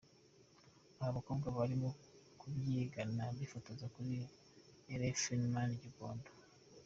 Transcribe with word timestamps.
Aha 0.99 1.09
abakobwa 1.11 1.47
barimo 1.57 1.89
babyigana 2.39 3.23
bifotoza 3.37 3.85
kuri 3.93 4.11
Elephantman 4.93 5.69
i 5.75 5.79
Gikondo. 5.83 6.29